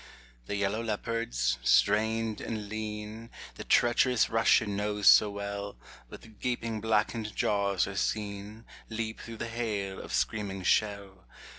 [0.47, 5.77] The yellow leopards, strained and lean, The treacherous Russian knows so well,
[6.09, 11.27] With gaping blackened jaws are seen Leap through the hail of screaming shell.